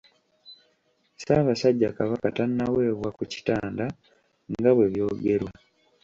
Ssaabasajja 1.15 1.89
Kabaka 1.97 2.27
tannaweebwa 2.37 3.09
ku 3.17 3.23
kitanda 3.31 3.85
nga 4.55 4.71
bwe 4.75 4.85
byogerwa. 4.91 5.51